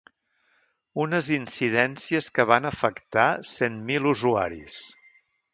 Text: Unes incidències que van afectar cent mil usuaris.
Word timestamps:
Unes 1.03 1.29
incidències 1.35 2.31
que 2.39 2.47
van 2.53 2.69
afectar 2.71 3.29
cent 3.53 3.79
mil 3.91 4.13
usuaris. 4.17 4.83